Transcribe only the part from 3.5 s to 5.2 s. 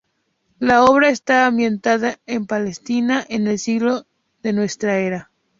siglo I de nuestra